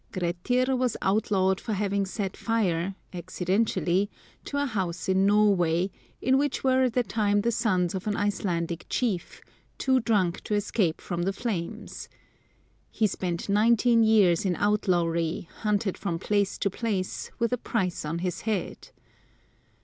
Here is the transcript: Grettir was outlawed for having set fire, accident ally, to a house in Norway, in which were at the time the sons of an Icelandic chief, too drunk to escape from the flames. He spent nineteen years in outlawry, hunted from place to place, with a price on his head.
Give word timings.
Grettir 0.11 0.75
was 0.75 0.97
outlawed 1.03 1.61
for 1.61 1.73
having 1.73 2.07
set 2.07 2.35
fire, 2.35 2.95
accident 3.13 3.77
ally, 3.77 4.05
to 4.45 4.57
a 4.59 4.65
house 4.65 5.07
in 5.07 5.27
Norway, 5.27 5.91
in 6.19 6.39
which 6.39 6.63
were 6.63 6.81
at 6.85 6.93
the 6.93 7.03
time 7.03 7.41
the 7.41 7.51
sons 7.51 7.93
of 7.93 8.07
an 8.07 8.17
Icelandic 8.17 8.87
chief, 8.89 9.41
too 9.77 9.99
drunk 9.99 10.41
to 10.45 10.55
escape 10.55 11.01
from 11.01 11.21
the 11.21 11.31
flames. 11.31 12.09
He 12.89 13.05
spent 13.05 13.47
nineteen 13.47 14.01
years 14.03 14.43
in 14.43 14.55
outlawry, 14.55 15.47
hunted 15.57 15.99
from 15.99 16.17
place 16.17 16.57
to 16.57 16.71
place, 16.71 17.29
with 17.37 17.53
a 17.53 17.57
price 17.59 18.03
on 18.03 18.17
his 18.25 18.41
head. 18.41 18.89